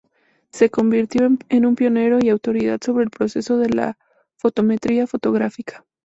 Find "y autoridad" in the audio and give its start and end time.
2.19-2.79